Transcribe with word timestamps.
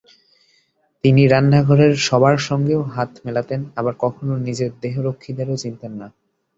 তিনি 1.03 1.21
রান্নাঘরের 1.27 1.93
সবার 2.07 2.37
সঙ্গেও 2.47 2.81
হাত 2.85 3.11
মেলাতেন, 3.25 3.61
আবার 3.75 3.93
কখনো 3.99 4.33
নিজের 4.37 4.71
দেহরক্ষীদেরও 4.81 5.55
চিনতেন 5.57 5.93
না। 5.93 6.07